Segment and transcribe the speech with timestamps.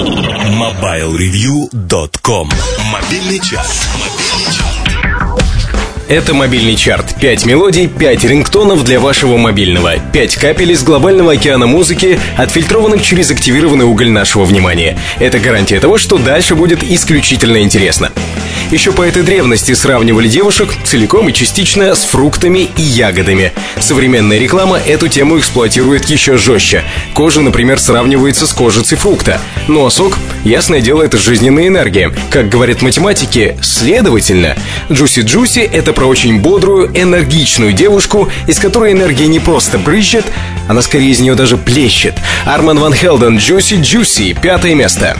[0.00, 2.48] MobileReview.com
[2.90, 3.86] Мобильный час.
[6.08, 7.14] Это мобильный чарт.
[7.20, 9.96] 5 мелодий, 5 рингтонов для вашего мобильного.
[10.12, 14.98] 5 капель из глобального океана музыки, отфильтрованных через активированный уголь нашего внимания.
[15.18, 18.10] Это гарантия того, что дальше будет исключительно интересно.
[18.70, 23.52] Еще поэты древности сравнивали девушек целиком и частично с фруктами и ягодами.
[23.80, 26.84] Современная реклама эту тему эксплуатирует еще жестче.
[27.12, 29.40] Кожа, например, сравнивается с кожицей фрукта.
[29.66, 32.12] Ну а сок, ясное дело, это жизненная энергия.
[32.30, 34.56] Как говорят математики, следовательно,
[34.90, 40.24] Джуси Джуси— это про очень бодрую, энергичную девушку, из которой энергия не просто брызжет,
[40.68, 42.14] она скорее из нее даже плещет.
[42.46, 45.16] Арман Ван Хелден, Джуси Джуси, пятое место.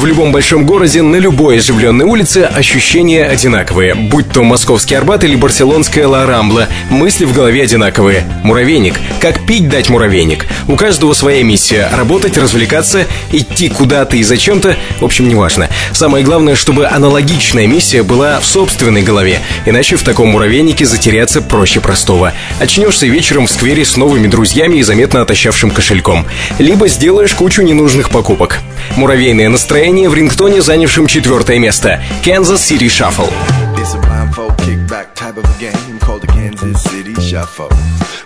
[0.00, 3.94] В любом большом городе, на любой оживленной улице ощущения одинаковые.
[3.94, 8.24] Будь то московский Арбат или барселонская Ла Рамбла, мысли в голове одинаковые.
[8.42, 8.98] Муравейник.
[9.20, 10.46] Как пить дать муравейник?
[10.68, 11.90] У каждого своя миссия.
[11.92, 15.68] Работать, развлекаться, идти куда-то и зачем-то, в общем, неважно.
[15.92, 21.80] Самое главное, чтобы аналогичная миссия была в собственной голове, иначе в таком муравейнике затеряться проще
[21.80, 22.32] простого.
[22.58, 26.24] Очнешься вечером в сквере с новыми друзьями и заметно отощавшим кошельком.
[26.58, 28.60] Либо сделаешь кучу ненужных покупок.
[28.96, 32.00] Муравейное настроение в рингтоне, занявшем четвертое место.
[32.22, 33.28] Kansas City Shuffle.
[33.76, 37.68] It's a blindfold kickback type of a game called the Kansas City Shuffle.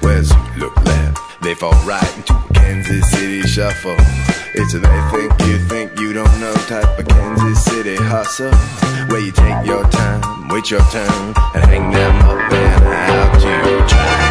[0.00, 3.96] Whereas you look left, they fall right into a Kansas City Shuffle.
[4.54, 8.52] It's a they think you think you don't know type of Kansas City hustle.
[9.08, 13.86] Where you take your time, wait your turn, and hang them up and out to
[13.88, 14.23] dry.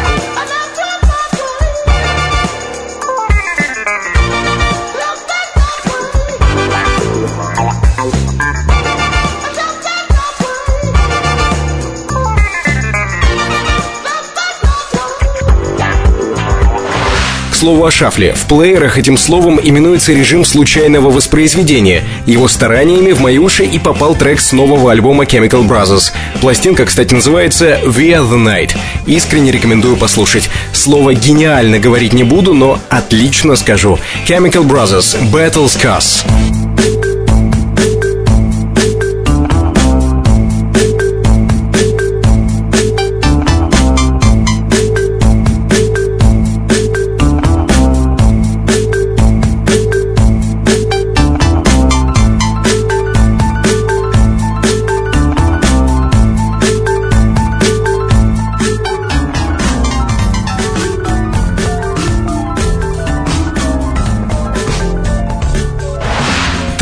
[17.64, 18.34] Слову о шафле.
[18.34, 22.04] В плеерах этим словом именуется режим случайного воспроизведения.
[22.26, 26.12] Его стараниями в мои уши и попал трек с нового альбома Chemical Brothers.
[26.42, 28.76] Пластинка, кстати, называется We The Night.
[29.06, 30.50] Искренне рекомендую послушать.
[30.74, 33.98] Слово «гениально» говорить не буду, но отлично скажу.
[34.28, 36.22] Chemical Brothers Battle Scars.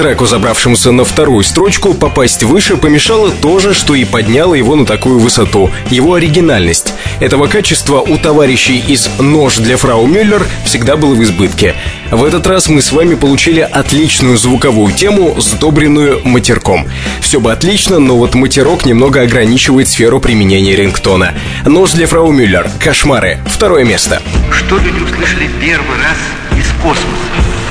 [0.02, 4.84] Треку, забравшемуся на вторую строчку, попасть выше помешало то же, что и подняло его на
[4.84, 6.92] такую высоту— его оригинальность.
[7.20, 11.76] Этого качества у товарищей из «Нож для фрау Мюллер» всегда было в избытке.
[12.10, 16.88] В этот раз мы с вами получили отличную звуковую тему, сдобренную матерком.
[17.20, 21.32] Все бы отлично, но вот матерок немного ограничивает сферу применения рингтона.
[21.64, 22.68] «Нож для фрау Мюллер.
[22.80, 23.38] Кошмары».
[23.46, 24.20] Второе место.
[24.50, 26.18] Что люди услышали первый раз
[26.58, 27.61] из космоса?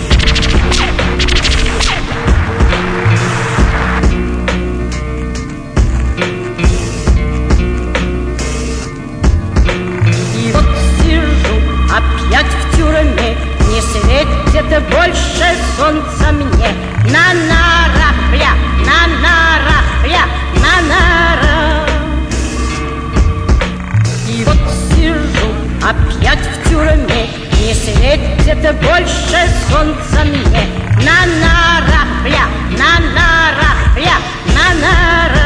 [25.91, 27.27] Опять в тюрьме.
[27.59, 30.65] Не светит больше солнца мне.
[31.03, 32.45] На нарах, бля,
[32.77, 34.17] на нарах, бля,
[34.55, 35.40] на нарах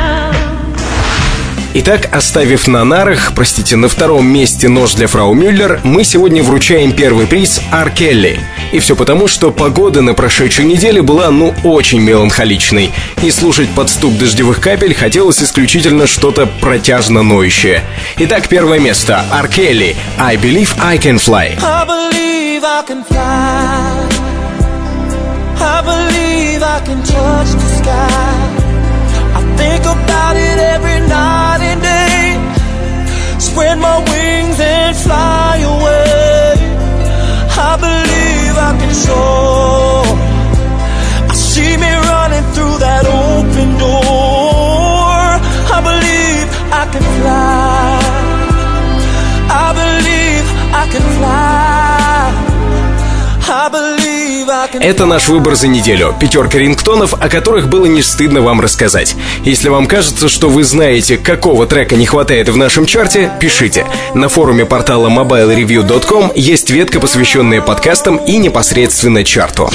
[1.77, 6.93] Итак, оставив на нарах, простите, на втором месте нож для фрау Мюллер, мы сегодня вручаем
[6.93, 8.39] первый приз Ар Келли.
[8.71, 12.93] И все потому, что погода на прошедшей неделе была, ну, очень меланхоличной.
[13.21, 17.83] И слушать под стук дождевых капель хотелось исключительно что-то протяжно ноющее.
[18.19, 19.25] Итак, первое место.
[19.29, 19.97] Ар Келли.
[20.17, 21.57] I Believe I Can Fly.
[21.61, 24.05] I believe I can fly.
[25.59, 28.55] I believe I can touch the sky.
[29.35, 30.94] I think about it every.
[33.75, 36.55] spread my wings and fly away.
[37.57, 40.05] I believe I can soar.
[41.29, 45.25] I see me running through that open door.
[45.75, 47.99] I believe I can fly.
[49.49, 51.54] I believe I can fly.
[54.79, 56.15] Это наш выбор за неделю.
[56.19, 59.15] Пятерка рингтонов, о которых было не стыдно вам рассказать.
[59.43, 63.85] Если вам кажется, что вы знаете, какого трека не хватает в нашем чарте, пишите.
[64.13, 69.69] На форуме портала mobilereview.com есть ветка, посвященная подкастам и непосредственно чарту.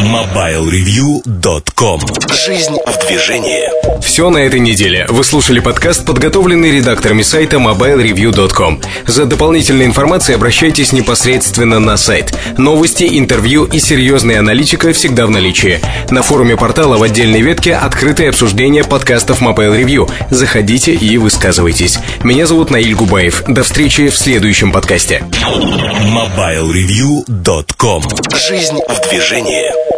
[0.00, 2.00] mobilereview.com
[2.32, 3.68] Жизнь в движении.
[4.00, 5.06] Все на этой неделе.
[5.08, 8.80] Вы слушали подкаст, подготовленный редакторами сайта mobilereview.com.
[9.06, 12.36] За дополнительной информацией обращайтесь непосредственно на сайт.
[12.58, 15.80] Новости, интервью и серьезная аналитика всегда в наличии.
[16.10, 20.08] На форуме портала в отдельной ветке открытое обсуждение подкастов Mobile Review.
[20.30, 21.98] Заходите и высказывайтесь.
[22.22, 23.42] Меня зовут Наиль Губаев.
[23.48, 25.24] До встречи в следующем подкасте.
[25.32, 28.02] mobilereview.com
[28.48, 29.93] Жизнь в движении.